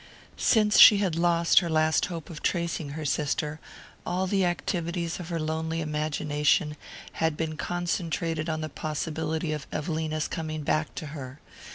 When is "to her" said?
10.95-11.39